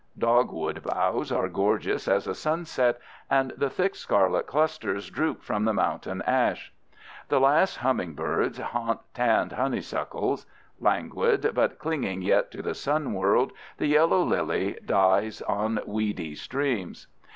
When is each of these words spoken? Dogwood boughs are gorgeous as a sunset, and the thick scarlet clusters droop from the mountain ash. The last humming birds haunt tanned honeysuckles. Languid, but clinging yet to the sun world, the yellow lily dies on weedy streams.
Dogwood 0.17 0.81
boughs 0.81 1.31
are 1.31 1.47
gorgeous 1.47 2.07
as 2.07 2.25
a 2.25 2.33
sunset, 2.33 2.99
and 3.29 3.53
the 3.55 3.69
thick 3.69 3.93
scarlet 3.93 4.47
clusters 4.47 5.11
droop 5.11 5.43
from 5.43 5.63
the 5.63 5.75
mountain 5.75 6.23
ash. 6.23 6.73
The 7.29 7.39
last 7.39 7.75
humming 7.77 8.15
birds 8.15 8.57
haunt 8.57 8.99
tanned 9.13 9.51
honeysuckles. 9.51 10.47
Languid, 10.79 11.51
but 11.53 11.77
clinging 11.77 12.23
yet 12.23 12.49
to 12.49 12.63
the 12.63 12.73
sun 12.73 13.13
world, 13.13 13.51
the 13.77 13.85
yellow 13.85 14.23
lily 14.23 14.75
dies 14.83 15.43
on 15.43 15.79
weedy 15.85 16.33
streams. 16.33 17.05